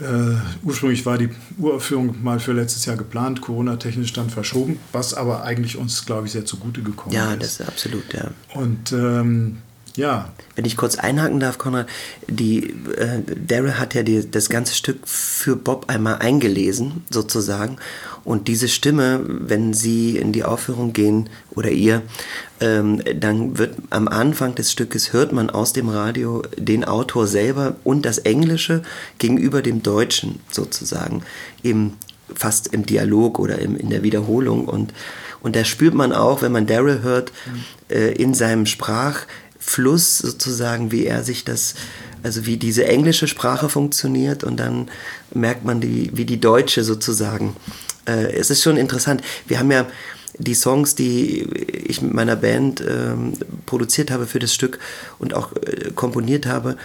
[0.00, 5.44] Uh, ursprünglich war die Uraufführung mal für letztes Jahr geplant, Corona-technisch dann verschoben, was aber
[5.44, 7.30] eigentlich uns, glaube ich, sehr zugute gekommen ja, ist.
[7.30, 8.30] Ja, das ist absolut, ja.
[8.54, 9.58] Und ähm,
[9.96, 10.32] ja.
[10.56, 11.86] Wenn ich kurz einhaken darf, Konrad,
[12.26, 17.76] die, äh, Daryl hat ja die, das ganze Stück für Bob einmal eingelesen, sozusagen.
[18.24, 22.02] Und diese Stimme, wenn sie in die Aufführung gehen oder ihr,
[22.60, 27.76] ähm, dann wird am Anfang des Stückes hört man aus dem Radio den Autor selber
[27.84, 28.82] und das Englische
[29.18, 31.22] gegenüber dem Deutschen sozusagen,
[31.62, 31.92] im,
[32.34, 34.64] fast im Dialog oder im, in der Wiederholung.
[34.66, 34.94] Und,
[35.42, 37.30] und da spürt man auch, wenn man Daryl hört,
[37.90, 38.64] äh, in seinem
[39.64, 41.74] Sprachfluss sozusagen, wie er sich das
[42.22, 44.88] also wie diese englische Sprache funktioniert und dann
[45.34, 47.54] merkt man, die, wie die deutsche sozusagen
[48.06, 49.22] äh, es ist schon interessant.
[49.46, 49.86] Wir haben ja
[50.38, 51.42] die Songs, die
[51.86, 53.34] ich mit meiner Band ähm,
[53.66, 54.78] produziert habe für das Stück
[55.18, 56.76] und auch äh, komponiert habe,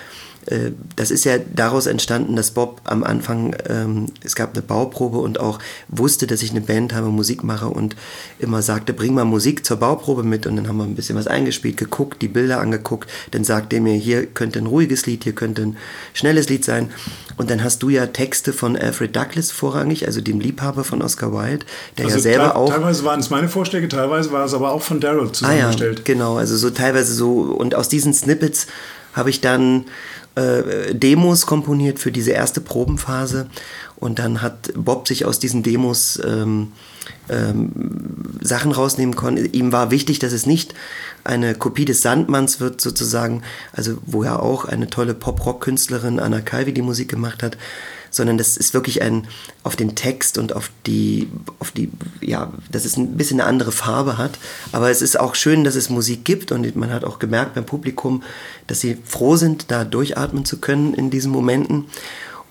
[0.96, 5.40] das ist ja daraus entstanden, dass Bob am Anfang, ähm, es gab eine Bauprobe und
[5.40, 7.96] auch wusste, dass ich eine Band habe, Musik mache und
[8.40, 10.48] immer sagte, bring mal Musik zur Bauprobe mit.
[10.48, 13.82] Und dann haben wir ein bisschen was eingespielt, geguckt, die Bilder angeguckt, dann sagte er
[13.82, 15.78] mir, hier könnte ein ruhiges Lied, hier könnte ein
[16.14, 16.90] schnelles Lied sein.
[17.38, 21.32] Und dann hast du ja Texte von Alfred Douglas vorrangig, also dem Liebhaber von Oscar
[21.32, 21.66] Wilde,
[21.98, 22.70] der also ja selber auch...
[22.70, 26.00] Teilweise waren es meine Vorschläge, teilweise war es aber auch von Daryl zusammengestellt.
[26.00, 28.68] Ah ja, genau, also so teilweise so und aus diesen Snippets
[29.14, 29.86] habe ich dann
[30.36, 33.48] äh, Demos komponiert für diese erste Probenphase.
[33.96, 36.72] Und dann hat Bob sich aus diesen Demos ähm,
[37.30, 37.72] ähm,
[38.42, 39.52] Sachen rausnehmen können.
[39.52, 40.74] Ihm war wichtig, dass es nicht
[41.24, 46.74] eine Kopie des Sandmanns wird sozusagen, also wo ja auch eine tolle Pop-Rock-Künstlerin Anna Calvi
[46.74, 47.58] die Musik gemacht hat,
[48.10, 49.28] sondern das ist wirklich ein
[49.64, 51.92] auf den Text und auf die, auf die,
[52.22, 54.40] ja, dass es ein bisschen eine andere Farbe hat.
[54.72, 57.66] Aber es ist auch schön, dass es Musik gibt und man hat auch gemerkt beim
[57.66, 58.24] Publikum,
[58.68, 61.86] dass sie froh sind, da durchatmen zu können in diesen Momenten.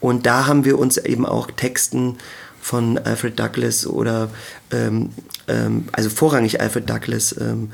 [0.01, 2.18] Und da haben wir uns eben auch Texten
[2.61, 4.31] von Alfred Douglas oder
[4.71, 5.11] ähm,
[5.49, 7.71] ähm, also vorrangig Alfred Douglas ähm,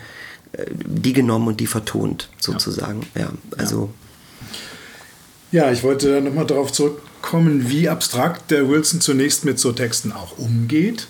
[0.52, 3.06] äh, die genommen und die vertont sozusagen.
[3.14, 3.90] Ja, ja also
[5.54, 6.72] ja, ich wollte nochmal darauf
[7.24, 11.08] zurückkommen, wie abstrakt der Wilson zunächst mit so Texten auch umgeht.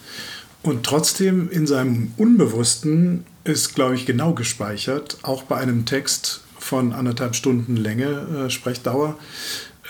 [0.62, 6.92] Und trotzdem in seinem Unbewussten ist, glaube ich, genau gespeichert, auch bei einem Text von
[6.92, 9.18] anderthalb Stunden Länge, äh, Sprechdauer,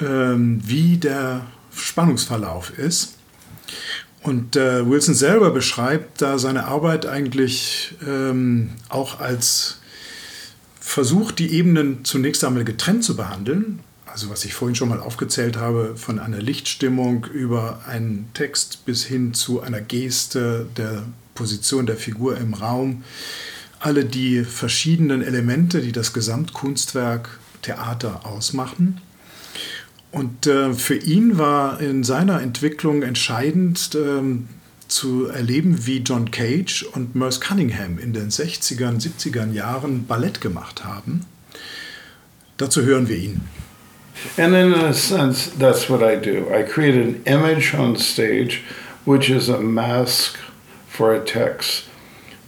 [0.00, 3.16] äh, wie der Spannungsverlauf ist.
[4.22, 9.78] Und äh, Wilson selber beschreibt da seine Arbeit eigentlich ähm, auch als
[10.80, 13.80] Versuch, die Ebenen zunächst einmal getrennt zu behandeln
[14.14, 19.02] also was ich vorhin schon mal aufgezählt habe, von einer Lichtstimmung über einen Text bis
[19.02, 21.02] hin zu einer Geste der
[21.34, 23.02] Position der Figur im Raum,
[23.80, 29.00] alle die verschiedenen Elemente, die das Gesamtkunstwerk Theater ausmachen.
[30.12, 34.46] Und äh, für ihn war in seiner Entwicklung entscheidend ähm,
[34.86, 40.84] zu erleben, wie John Cage und Merce Cunningham in den 60er, 70er Jahren Ballett gemacht
[40.84, 41.26] haben.
[42.58, 43.40] Dazu hören wir ihn.
[44.36, 46.52] And in a sense, that's what I do.
[46.52, 48.62] I create an image on stage,
[49.04, 50.38] which is a mask
[50.86, 51.86] for a text.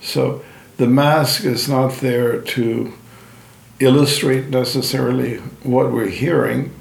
[0.01, 0.45] So
[0.77, 2.93] the mask is not there to
[3.81, 6.73] illustrate necessarily what we're hearing,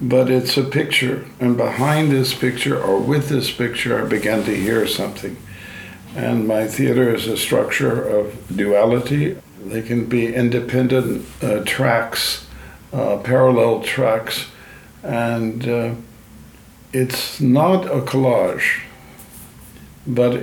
[0.00, 1.26] but it's a picture.
[1.40, 5.36] And behind this picture, or with this picture, I began to hear something.
[6.14, 9.36] And my theater is a structure of duality.
[9.64, 12.41] They can be independent uh, tracks
[12.92, 14.46] uh, parallel tracks,
[15.02, 15.94] and uh,
[16.92, 18.82] it's not a collage,
[20.06, 20.42] but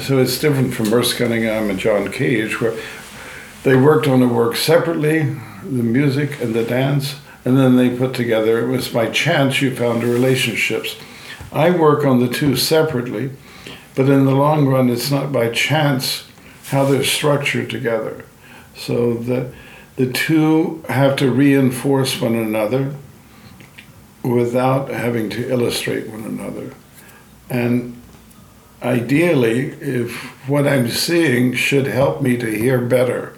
[0.00, 2.76] so it's different from Merce Cunningham and John Cage, where
[3.62, 5.20] they worked on the work separately,
[5.62, 8.58] the music and the dance, and then they put together.
[8.60, 10.96] It was by chance you found the relationships.
[11.52, 13.30] I work on the two separately,
[13.94, 16.24] but in the long run, it's not by chance
[16.68, 18.24] how they're structured together.
[18.76, 19.52] So that
[19.96, 22.94] the two have to reinforce one another
[24.22, 26.72] without having to illustrate one another.
[27.48, 28.00] And
[28.82, 30.12] ideally, if
[30.48, 33.32] what I'm seeing should help me to hear better.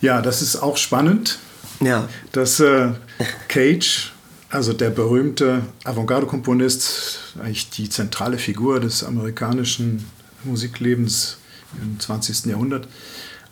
[0.00, 1.38] Ja, das ist auch spannend.
[1.80, 2.08] Ja.
[2.32, 2.92] Dass äh,
[3.48, 4.12] Cage,
[4.50, 10.04] also der berühmte Avantgarde-Komponist, eigentlich die zentrale Figur des amerikanischen
[10.44, 11.38] Musiklebens
[11.82, 12.46] im 20.
[12.46, 12.86] Jahrhundert,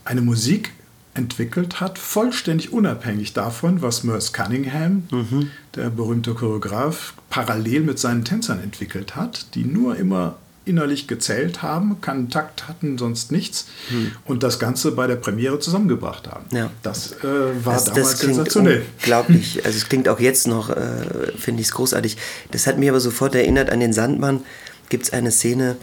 [0.05, 0.73] eine Musik
[1.14, 5.51] entwickelt hat, vollständig unabhängig davon, was Merce Cunningham, mhm.
[5.75, 12.01] der berühmte Choreograf, parallel mit seinen Tänzern entwickelt hat, die nur immer innerlich gezählt haben,
[12.01, 14.12] keinen Takt hatten, sonst nichts mhm.
[14.25, 16.44] und das Ganze bei der Premiere zusammengebracht haben.
[16.53, 16.70] Ja.
[16.83, 17.25] Das äh,
[17.64, 18.83] war das, damals das klingt sensationell.
[19.01, 19.64] Unglaublich.
[19.64, 22.16] Also es klingt auch jetzt noch, äh, finde ich es großartig.
[22.53, 24.40] Das hat mich aber sofort erinnert an den Sandmann.
[24.88, 25.77] Gibt es eine Szene,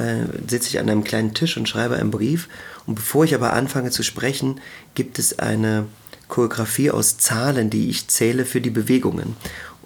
[0.00, 2.48] äh, sitze ich an einem kleinen Tisch und schreibe einen Brief.
[2.86, 4.60] Und bevor ich aber anfange zu sprechen,
[4.94, 5.86] gibt es eine
[6.28, 9.36] Choreografie aus Zahlen, die ich zähle für die Bewegungen.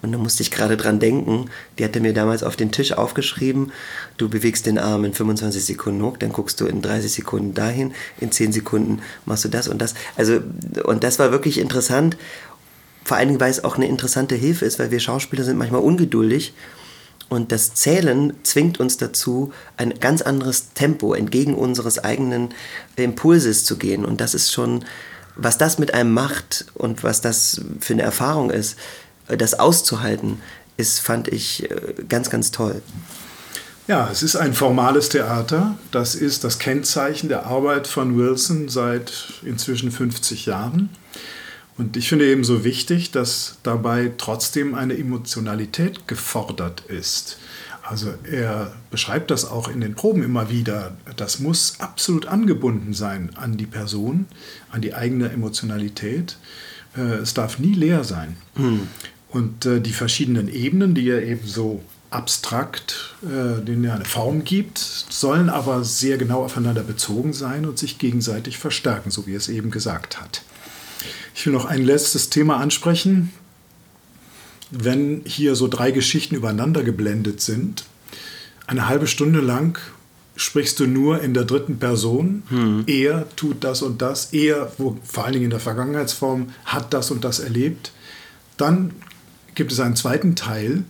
[0.01, 1.49] Und da musste ich gerade dran denken,
[1.79, 3.71] die hatte mir damals auf den Tisch aufgeschrieben,
[4.17, 7.93] du bewegst den Arm in 25 Sekunden hoch, dann guckst du in 30 Sekunden dahin,
[8.19, 9.95] in 10 Sekunden machst du das und das.
[10.15, 10.41] Also,
[10.83, 12.17] und das war wirklich interessant,
[13.03, 15.81] vor allen Dingen, weil es auch eine interessante Hilfe ist, weil wir Schauspieler sind manchmal
[15.81, 16.53] ungeduldig
[17.29, 22.49] und das Zählen zwingt uns dazu, ein ganz anderes Tempo entgegen unseres eigenen
[22.95, 24.05] Impulses zu gehen.
[24.05, 24.85] Und das ist schon,
[25.35, 28.77] was das mit einem macht und was das für eine Erfahrung ist,
[29.27, 30.39] das auszuhalten,
[30.77, 32.81] ist, fand ich äh, ganz, ganz toll.
[33.87, 35.77] Ja, es ist ein formales Theater.
[35.91, 40.89] Das ist das Kennzeichen der Arbeit von Wilson seit inzwischen 50 Jahren.
[41.77, 47.37] Und ich finde eben so wichtig, dass dabei trotzdem eine Emotionalität gefordert ist.
[47.83, 50.97] Also er beschreibt das auch in den Proben immer wieder.
[51.17, 54.25] Das muss absolut angebunden sein an die Person,
[54.71, 56.37] an die eigene Emotionalität.
[56.97, 58.37] Äh, es darf nie leer sein.
[58.55, 58.87] Hm.
[59.29, 64.43] Und äh, die verschiedenen Ebenen, die er eben so abstrakt, äh, denen er eine Form
[64.45, 69.37] gibt, sollen aber sehr genau aufeinander bezogen sein und sich gegenseitig verstärken, so wie er
[69.37, 70.41] es eben gesagt hat.
[71.33, 73.31] Ich will noch ein letztes Thema ansprechen.
[74.71, 77.85] Wenn hier so drei Geschichten übereinander geblendet sind,
[78.67, 79.77] eine halbe Stunde lang
[80.35, 82.43] sprichst du nur in der dritten Person.
[82.49, 82.83] Hm.
[82.87, 84.33] Er tut das und das.
[84.33, 87.91] Er, wo, vor allen Dingen in der Vergangenheitsform, hat das und das erlebt.
[88.57, 88.91] Dann
[89.53, 90.83] gibt es einen zweiten Teil,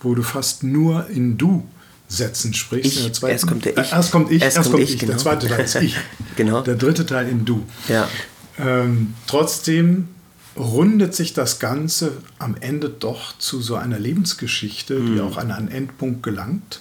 [0.00, 1.66] wo du fast nur in Du
[2.08, 2.98] Sätzen sprichst.
[2.98, 3.78] Ich, zweiten, erst kommt der Ich.
[3.78, 4.98] Äh, erst kommt ich, erst, erst kommt ich.
[4.98, 5.12] Genau.
[5.12, 5.96] Der zweite Teil ist ich.
[6.36, 6.60] genau.
[6.62, 7.62] Der dritte Teil in Du.
[7.88, 8.08] Ja.
[8.58, 10.08] Ähm, trotzdem
[10.56, 15.14] rundet sich das Ganze am Ende doch zu so einer Lebensgeschichte, mhm.
[15.14, 16.80] die auch an einen Endpunkt gelangt.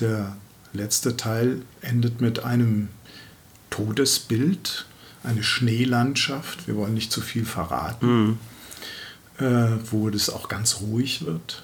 [0.00, 0.36] Der
[0.72, 2.88] letzte Teil endet mit einem
[3.70, 4.86] Todesbild,
[5.22, 6.66] eine Schneelandschaft.
[6.66, 8.38] Wir wollen nicht zu viel verraten,
[9.38, 9.46] mhm.
[9.46, 11.62] äh, wo es auch ganz ruhig wird.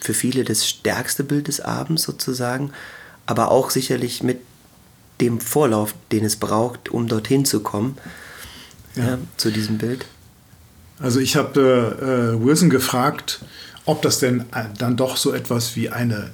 [0.00, 2.72] Für viele das stärkste Bild des Abends sozusagen,
[3.26, 4.40] aber auch sicherlich mit
[5.20, 7.98] dem Vorlauf, den es braucht, um dorthin zu kommen
[9.00, 9.10] ja.
[9.10, 10.06] Ja, zu diesem Bild?
[11.00, 13.40] Also ich habe äh, Wilson gefragt,
[13.86, 16.30] ob das denn äh, dann doch so etwas wie eine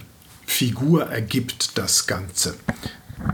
[0.46, 2.54] Figur ergibt, das Ganze.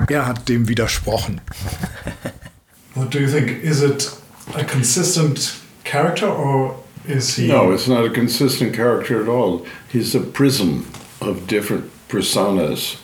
[0.08, 1.40] Er hat dem widersprochen.
[2.94, 3.62] What do you think?
[3.62, 4.10] Is it
[4.54, 7.48] a consistent character or is he?
[7.48, 9.64] No, it's not a consistent character at all.
[9.90, 10.86] He's a prism
[11.20, 12.98] of different personas.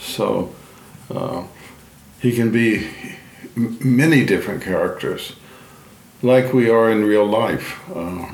[0.00, 0.50] So
[1.10, 1.44] uh,
[2.20, 2.86] he can be
[3.56, 5.32] many different characters.
[6.24, 7.78] Like we are in real life.
[7.94, 8.26] Uh,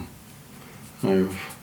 [1.02, 1.56] I've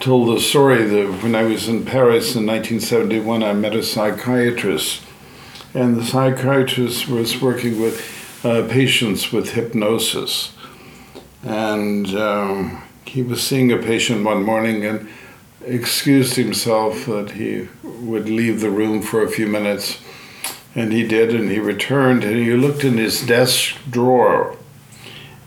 [0.00, 5.02] told the story that when I was in Paris in 1971, I met a psychiatrist,
[5.72, 10.52] and the psychiatrist was working with uh, patients with hypnosis.
[11.44, 15.08] And um, he was seeing a patient one morning and
[15.64, 19.98] excused himself that he would leave the room for a few minutes.
[20.74, 24.56] And he did, and he returned, and he looked in his desk drawer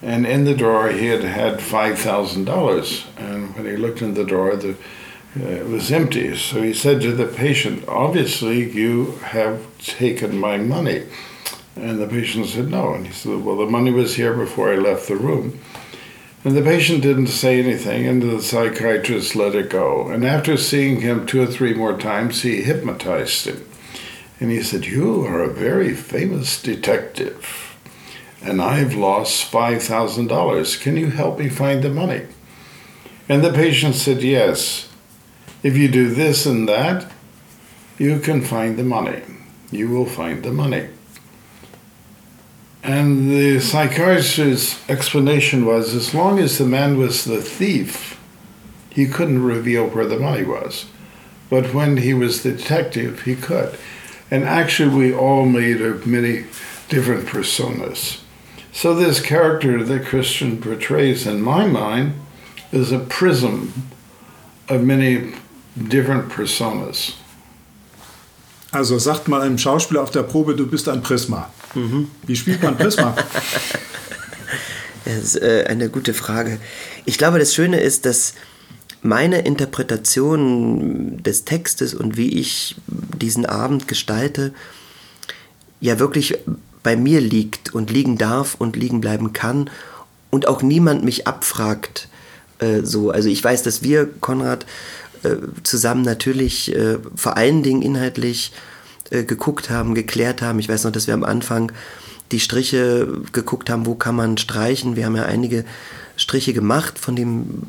[0.02, 3.06] and in the drawer he had had five thousand dollars.
[3.18, 4.76] And when he looked in the drawer, the
[5.40, 6.36] uh, it was empty.
[6.36, 11.04] So he said to the patient, "Obviously, you have taken my money."
[11.76, 14.78] And the patient said, "No." And he said, "Well, the money was here before I
[14.78, 15.60] left the room."
[16.44, 20.08] And the patient didn't say anything, and the psychiatrist let it go.
[20.08, 23.68] And after seeing him two or three more times, he hypnotized him.
[24.40, 27.67] And he said, You are a very famous detective
[28.42, 30.82] and I've lost $5,000.
[30.82, 32.28] Can you help me find the money?
[33.30, 34.90] And the patient said, Yes.
[35.64, 37.12] If you do this and that,
[37.98, 39.24] you can find the money.
[39.72, 40.90] You will find the money.
[42.84, 48.20] And the psychiatrist's explanation was as long as the man was the thief,
[48.90, 50.86] he couldn't reveal where the money was.
[51.50, 53.78] But when he was the detective, he could.
[54.30, 56.46] And actually, we all made of many
[56.90, 58.22] different personas.
[58.80, 62.14] So, this character that Christian portrays in my mind
[62.72, 63.90] is a prism
[64.70, 65.34] of many
[65.76, 67.14] different personas.
[68.72, 71.50] Also sagt mal einem Schauspieler auf der Probe, du bist ein Prisma.
[71.74, 72.10] Mhm.
[72.28, 73.16] Wie spielt man Prisma?
[75.06, 76.60] das ist äh, eine gute Frage.
[77.06, 78.36] Ich glaube, das Schöne ist, dass
[79.02, 84.54] meine Interpretation des Textes und wie ich diesen Abend gestalte,
[85.80, 86.38] ja wirklich
[86.84, 89.70] bei mir liegt und liegen darf und liegen bleiben kann
[90.30, 92.10] und auch niemand mich abfragt.
[92.60, 93.12] Äh, so.
[93.12, 94.66] Also ich weiß, dass wir, Konrad,
[95.24, 98.52] äh, zusammen natürlich äh, vor allen Dingen inhaltlich
[99.10, 100.60] äh, geguckt haben, geklärt haben.
[100.60, 101.72] Ich weiß noch, dass wir am Anfang
[102.32, 104.96] die Striche geguckt haben, wo kann man streichen.
[104.96, 105.64] Wir haben ja einige
[106.18, 107.64] Striche gemacht von dem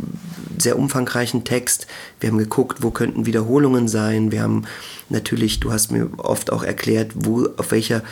[0.59, 1.87] sehr umfangreichen Text.
[2.19, 4.33] Wir haben geguckt, wo könnten Wiederholungen sein.
[4.33, 4.65] Wir haben
[5.09, 8.03] natürlich, du hast mir oft auch erklärt, wo, auf welcher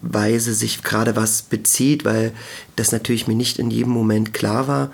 [0.00, 2.32] Weise sich gerade was bezieht, weil
[2.76, 4.90] das natürlich mir nicht in jedem Moment klar war.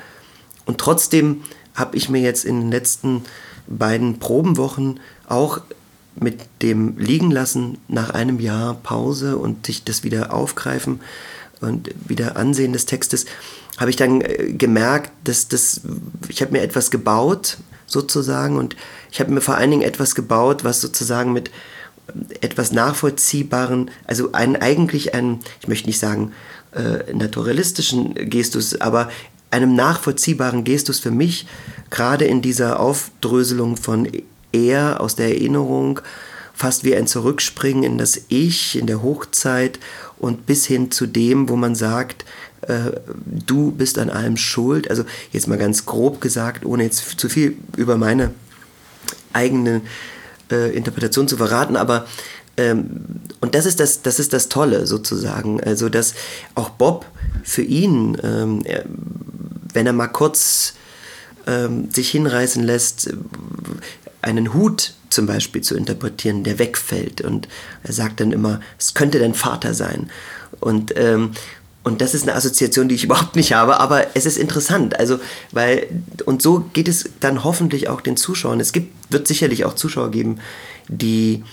[0.66, 1.42] Und trotzdem
[1.74, 3.24] habe ich mir jetzt in den letzten
[3.66, 5.60] beiden Probenwochen auch
[6.16, 11.00] mit dem Liegenlassen nach einem Jahr Pause und sich das wieder aufgreifen
[11.60, 13.26] und wieder Ansehen des Textes,
[13.78, 15.80] habe ich dann äh, gemerkt, dass das,
[16.28, 18.76] ich habe mir etwas gebaut sozusagen und
[19.10, 21.50] ich habe mir vor allen Dingen etwas gebaut, was sozusagen mit
[22.40, 26.32] etwas nachvollziehbaren, also einen, eigentlich einen, ich möchte nicht sagen
[26.72, 29.10] äh, naturalistischen Gestus, aber
[29.50, 31.46] einem nachvollziehbaren Gestus für mich,
[31.90, 34.08] gerade in dieser Aufdröselung von
[34.52, 36.00] er aus der Erinnerung,
[36.52, 39.78] fast wie ein Zurückspringen in das Ich, in der Hochzeit
[40.18, 42.24] und bis hin zu dem, wo man sagt,
[42.62, 42.92] äh,
[43.24, 44.88] du bist an allem schuld.
[44.88, 48.30] Also jetzt mal ganz grob gesagt, ohne jetzt zu viel über meine
[49.32, 49.82] eigene
[50.50, 52.06] äh, Interpretation zu verraten, aber
[52.56, 55.62] ähm, und das ist das, das ist das Tolle sozusagen.
[55.62, 56.14] Also, dass
[56.54, 57.06] auch Bob
[57.42, 58.84] für ihn, ähm, er,
[59.72, 60.74] wenn er mal kurz
[61.46, 63.12] ähm, sich hinreißen lässt,
[64.22, 67.20] einen Hut zum Beispiel zu interpretieren, der wegfällt.
[67.20, 67.48] Und
[67.82, 70.10] er sagt dann immer, es könnte dein Vater sein.
[70.60, 71.32] Und, ähm,
[71.84, 74.98] und das ist eine Assoziation, die ich überhaupt nicht habe, aber es ist interessant.
[74.98, 75.20] Also,
[75.52, 75.86] weil,
[76.24, 78.58] und so geht es dann hoffentlich auch den Zuschauern.
[78.58, 80.40] Es gibt, wird sicherlich auch Zuschauer geben,
[80.88, 81.44] die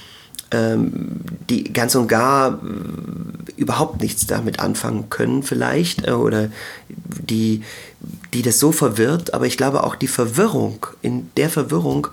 [0.51, 6.49] ähm, die ganz und gar äh, überhaupt nichts damit anfangen können vielleicht äh, oder
[6.89, 7.63] die,
[8.33, 9.33] die das so verwirrt.
[9.33, 12.07] Aber ich glaube auch die Verwirrung, in der Verwirrung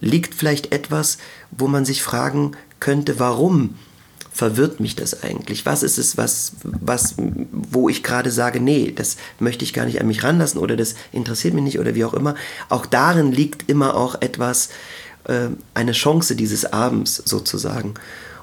[0.00, 1.18] liegt vielleicht etwas,
[1.52, 3.76] wo man sich fragen könnte, warum
[4.34, 5.64] verwirrt mich das eigentlich?
[5.64, 7.14] Was ist es, was, was,
[7.52, 10.96] wo ich gerade sage, nee, das möchte ich gar nicht an mich ranlassen oder das
[11.12, 12.34] interessiert mich nicht oder wie auch immer.
[12.68, 14.70] Auch darin liegt immer auch etwas,
[15.24, 17.94] äh, eine Chance dieses Abends sozusagen.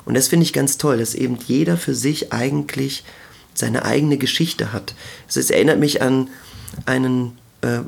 [0.06, 3.04] Und das finde ich ganz toll, dass eben jeder für sich eigentlich
[3.54, 4.96] seine eigene Geschichte hat.
[5.28, 6.30] Es erinnert mich an
[6.86, 7.80] einen äh,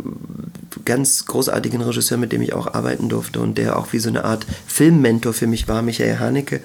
[0.84, 4.26] ganz großartigen Regisseur, mit dem ich auch arbeiten durfte und der auch wie so eine
[4.26, 6.60] Art Filmmentor für mich war, Michael Haneke,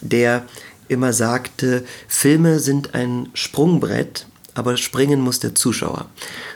[0.00, 0.44] der
[0.88, 6.06] immer sagte, Filme sind ein Sprungbrett, aber springen muss der Zuschauer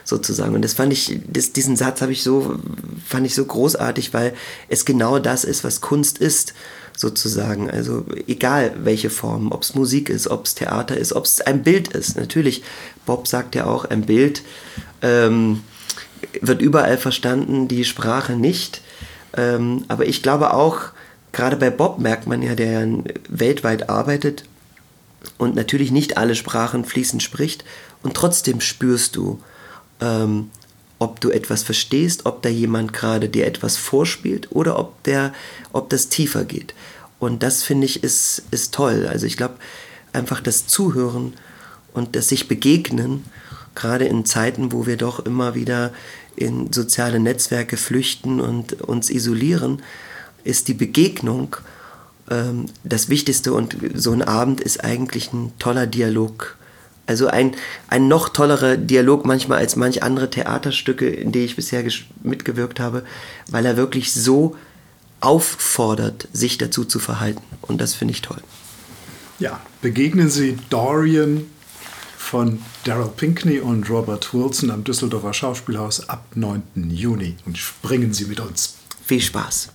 [0.03, 0.53] sozusagen.
[0.53, 2.59] Und das fand ich, das, diesen Satz habe ich so,
[3.05, 4.33] fand ich so großartig, weil
[4.67, 6.53] es genau das ist, was Kunst ist
[6.95, 7.69] sozusagen.
[7.69, 11.63] Also egal welche Form, ob es Musik ist, ob es Theater ist, ob es ein
[11.63, 12.17] Bild ist.
[12.17, 12.63] Natürlich,
[13.05, 14.43] Bob sagt ja auch, ein Bild
[15.01, 15.63] ähm,
[16.41, 18.81] wird überall verstanden, die Sprache nicht.
[19.37, 20.91] Ähm, aber ich glaube auch,
[21.35, 22.87] gerade bei Bob merkt man ja, der
[23.27, 24.45] weltweit arbeitet
[25.37, 27.65] und natürlich nicht alle Sprachen fließend spricht
[28.01, 29.41] und trotzdem spürst du,
[29.99, 30.49] ähm,
[30.97, 35.33] ob du etwas verstehst, ob da jemand gerade dir etwas vorspielt oder ob, der,
[35.73, 36.73] ob das tiefer geht.
[37.19, 39.05] Und das finde ich ist, ist toll.
[39.05, 39.55] Also ich glaube,
[40.13, 41.33] einfach das Zuhören
[41.93, 43.25] und das sich begegnen,
[43.75, 45.91] gerade in Zeiten, wo wir doch immer wieder
[46.37, 49.81] in soziale Netzwerke flüchten und uns isolieren,
[50.45, 51.57] ist die Begegnung
[52.31, 56.57] ähm, das Wichtigste und so ein Abend ist eigentlich ein toller Dialog
[57.07, 57.55] also ein,
[57.87, 61.83] ein noch tollerer Dialog manchmal als manch andere Theaterstücke, in denen ich bisher
[62.23, 63.03] mitgewirkt habe,
[63.47, 64.55] weil er wirklich so
[65.19, 67.43] auffordert, sich dazu zu verhalten.
[67.61, 68.41] Und das finde ich toll.
[69.39, 71.45] Ja, begegnen Sie Dorian
[72.17, 76.89] von Daryl Pinkney und Robert Wilson am Düsseldorfer Schauspielhaus ab 9.
[76.89, 78.77] Juni und springen Sie mit uns.
[79.05, 79.74] Viel Spaß.